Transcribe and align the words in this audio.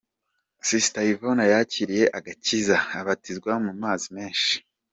Sister 0.67 1.01
Yvonne 1.11 1.45
yakiriye 1.53 2.05
agakiza 2.17 2.75
abatizwa 2.99 3.51
mu 3.65 3.71
mazi 3.81 4.07
menshi. 4.17 4.53